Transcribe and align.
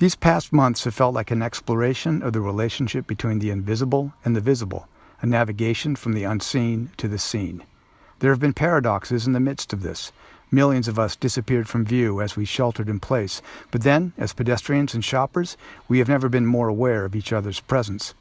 These 0.00 0.14
past 0.14 0.50
months 0.50 0.84
have 0.84 0.94
felt 0.94 1.12
like 1.12 1.30
an 1.30 1.42
exploration 1.42 2.22
of 2.22 2.32
the 2.32 2.40
relationship 2.40 3.06
between 3.06 3.38
the 3.38 3.50
invisible 3.50 4.14
and 4.24 4.34
the 4.34 4.40
visible, 4.40 4.88
a 5.20 5.26
navigation 5.26 5.94
from 5.94 6.14
the 6.14 6.24
unseen 6.24 6.90
to 6.96 7.06
the 7.06 7.18
seen. 7.18 7.64
There 8.20 8.30
have 8.30 8.40
been 8.40 8.54
paradoxes 8.54 9.26
in 9.26 9.34
the 9.34 9.40
midst 9.40 9.74
of 9.74 9.82
this. 9.82 10.10
Millions 10.50 10.88
of 10.88 10.98
us 10.98 11.16
disappeared 11.16 11.68
from 11.68 11.84
view 11.84 12.22
as 12.22 12.34
we 12.34 12.46
sheltered 12.46 12.88
in 12.88 12.98
place, 12.98 13.42
but 13.70 13.82
then, 13.82 14.14
as 14.16 14.32
pedestrians 14.32 14.94
and 14.94 15.04
shoppers, 15.04 15.58
we 15.86 15.98
have 15.98 16.08
never 16.08 16.30
been 16.30 16.46
more 16.46 16.68
aware 16.68 17.04
of 17.04 17.14
each 17.14 17.30
other's 17.30 17.60
presence. 17.60 18.14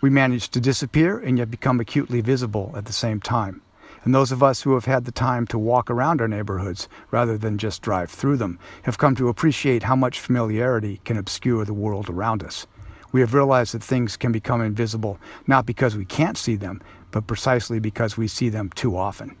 We 0.00 0.08
managed 0.08 0.54
to 0.54 0.60
disappear 0.62 1.18
and 1.18 1.36
yet 1.36 1.50
become 1.50 1.80
acutely 1.80 2.22
visible 2.22 2.72
at 2.74 2.86
the 2.86 2.94
same 2.94 3.20
time. 3.20 3.60
And 4.06 4.14
those 4.14 4.30
of 4.30 4.40
us 4.40 4.62
who 4.62 4.74
have 4.74 4.84
had 4.84 5.04
the 5.04 5.10
time 5.10 5.48
to 5.48 5.58
walk 5.58 5.90
around 5.90 6.20
our 6.20 6.28
neighborhoods 6.28 6.88
rather 7.10 7.36
than 7.36 7.58
just 7.58 7.82
drive 7.82 8.08
through 8.08 8.36
them 8.36 8.56
have 8.84 8.98
come 8.98 9.16
to 9.16 9.28
appreciate 9.28 9.82
how 9.82 9.96
much 9.96 10.20
familiarity 10.20 11.00
can 11.04 11.16
obscure 11.16 11.64
the 11.64 11.74
world 11.74 12.08
around 12.08 12.44
us. 12.44 12.68
We 13.10 13.20
have 13.20 13.34
realized 13.34 13.74
that 13.74 13.82
things 13.82 14.16
can 14.16 14.30
become 14.30 14.60
invisible 14.60 15.18
not 15.48 15.66
because 15.66 15.96
we 15.96 16.04
can't 16.04 16.38
see 16.38 16.54
them, 16.54 16.82
but 17.10 17.26
precisely 17.26 17.80
because 17.80 18.16
we 18.16 18.28
see 18.28 18.48
them 18.48 18.70
too 18.76 18.96
often. 18.96 19.36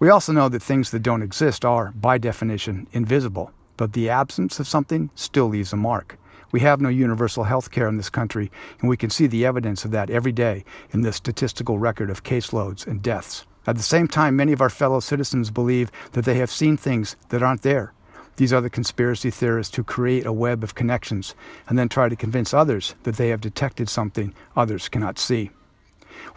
We 0.00 0.08
also 0.08 0.32
know 0.32 0.48
that 0.48 0.60
things 0.60 0.90
that 0.90 1.04
don't 1.04 1.22
exist 1.22 1.64
are, 1.64 1.92
by 1.92 2.18
definition, 2.18 2.88
invisible, 2.90 3.52
but 3.76 3.92
the 3.92 4.10
absence 4.10 4.58
of 4.58 4.66
something 4.66 5.10
still 5.14 5.46
leaves 5.46 5.72
a 5.72 5.76
mark. 5.76 6.18
We 6.50 6.58
have 6.60 6.80
no 6.80 6.88
universal 6.88 7.44
health 7.44 7.70
care 7.70 7.86
in 7.86 7.96
this 7.96 8.10
country, 8.10 8.50
and 8.80 8.90
we 8.90 8.96
can 8.96 9.10
see 9.10 9.28
the 9.28 9.46
evidence 9.46 9.84
of 9.84 9.92
that 9.92 10.10
every 10.10 10.32
day 10.32 10.64
in 10.90 11.02
the 11.02 11.12
statistical 11.12 11.78
record 11.78 12.10
of 12.10 12.24
caseloads 12.24 12.88
and 12.88 13.00
deaths. 13.00 13.46
At 13.66 13.76
the 13.76 13.82
same 13.82 14.08
time, 14.08 14.36
many 14.36 14.52
of 14.52 14.60
our 14.60 14.70
fellow 14.70 15.00
citizens 15.00 15.50
believe 15.50 15.90
that 16.12 16.24
they 16.24 16.36
have 16.36 16.50
seen 16.50 16.76
things 16.76 17.16
that 17.28 17.42
aren't 17.42 17.62
there. 17.62 17.92
These 18.36 18.52
are 18.54 18.62
the 18.62 18.70
conspiracy 18.70 19.30
theorists 19.30 19.76
who 19.76 19.84
create 19.84 20.24
a 20.24 20.32
web 20.32 20.64
of 20.64 20.74
connections 20.74 21.34
and 21.68 21.78
then 21.78 21.90
try 21.90 22.08
to 22.08 22.16
convince 22.16 22.54
others 22.54 22.94
that 23.02 23.16
they 23.16 23.28
have 23.28 23.42
detected 23.42 23.88
something 23.88 24.34
others 24.56 24.88
cannot 24.88 25.18
see. 25.18 25.50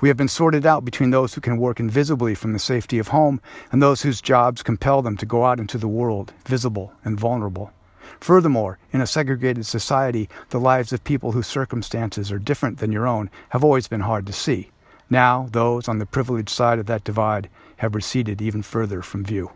We 0.01 0.09
have 0.09 0.17
been 0.17 0.28
sorted 0.28 0.66
out 0.66 0.83
between 0.83 1.12
those 1.12 1.33
who 1.33 1.41
can 1.41 1.57
work 1.57 1.79
invisibly 1.79 2.35
from 2.35 2.51
the 2.51 2.59
safety 2.59 3.00
of 3.00 3.09
home 3.09 3.39
and 3.72 3.81
those 3.81 4.01
whose 4.01 4.22
jobs 4.22 4.63
compel 4.63 5.01
them 5.01 5.16
to 5.17 5.25
go 5.25 5.45
out 5.45 5.59
into 5.59 5.78
the 5.78 5.88
world, 5.88 6.33
visible 6.45 6.91
and 7.06 7.17
vulnerable. 7.17 7.72
Furthermore, 8.19 8.79
in 8.91 9.00
a 9.00 9.07
segregated 9.07 9.66
society, 9.66 10.29
the 10.50 10.59
lives 10.59 10.91
of 10.91 11.03
people 11.03 11.31
whose 11.31 11.47
circumstances 11.47 12.31
are 12.31 12.39
different 12.39 12.79
than 12.79 12.91
your 12.91 13.07
own 13.07 13.29
have 13.50 13.63
always 13.63 13.88
been 13.88 14.01
hard 14.01 14.25
to 14.28 14.33
see. 14.33 14.72
Now, 15.09 15.47
those 15.51 15.87
on 15.87 15.99
the 15.99 16.05
privileged 16.05 16.49
side 16.49 16.79
of 16.79 16.85
that 16.87 17.03
divide 17.03 17.49
have 17.77 17.95
receded 17.95 18.41
even 18.41 18.61
further 18.61 19.01
from 19.01 19.23
view. 19.23 19.51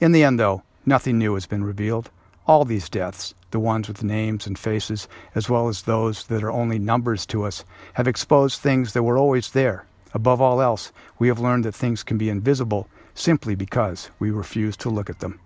In 0.00 0.12
the 0.12 0.24
end, 0.24 0.38
though, 0.38 0.62
nothing 0.84 1.18
new 1.18 1.34
has 1.34 1.46
been 1.46 1.64
revealed. 1.64 2.10
All 2.46 2.64
these 2.64 2.88
deaths, 2.88 3.34
the 3.52 3.60
ones 3.60 3.86
with 3.88 4.02
names 4.02 4.46
and 4.46 4.58
faces, 4.58 5.06
as 5.34 5.48
well 5.48 5.68
as 5.68 5.82
those 5.82 6.26
that 6.26 6.42
are 6.42 6.50
only 6.50 6.78
numbers 6.78 7.24
to 7.26 7.44
us, 7.44 7.64
have 7.94 8.08
exposed 8.08 8.60
things 8.60 8.92
that 8.92 9.04
were 9.04 9.16
always 9.16 9.50
there. 9.50 9.86
Above 10.14 10.40
all 10.40 10.60
else, 10.60 10.92
we 11.18 11.28
have 11.28 11.38
learned 11.38 11.64
that 11.64 11.74
things 11.74 12.02
can 12.02 12.18
be 12.18 12.28
invisible 12.28 12.88
simply 13.14 13.54
because 13.54 14.10
we 14.18 14.30
refuse 14.30 14.76
to 14.78 14.90
look 14.90 15.08
at 15.08 15.20
them. 15.20 15.38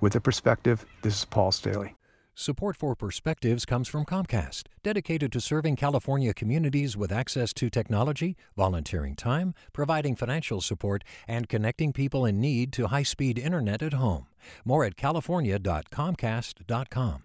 With 0.00 0.16
a 0.16 0.20
perspective, 0.20 0.84
this 1.02 1.18
is 1.18 1.24
Paul 1.24 1.52
Staley. 1.52 1.94
Support 2.40 2.76
for 2.78 2.96
Perspectives 2.96 3.66
comes 3.66 3.86
from 3.86 4.06
Comcast, 4.06 4.62
dedicated 4.82 5.30
to 5.32 5.42
serving 5.42 5.76
California 5.76 6.32
communities 6.32 6.96
with 6.96 7.12
access 7.12 7.52
to 7.52 7.68
technology, 7.68 8.34
volunteering 8.56 9.14
time, 9.14 9.52
providing 9.74 10.16
financial 10.16 10.62
support, 10.62 11.04
and 11.28 11.50
connecting 11.50 11.92
people 11.92 12.24
in 12.24 12.40
need 12.40 12.72
to 12.72 12.86
high 12.86 13.02
speed 13.02 13.38
internet 13.38 13.82
at 13.82 13.92
home. 13.92 14.26
More 14.64 14.86
at 14.86 14.96
california.comcast.com. 14.96 17.24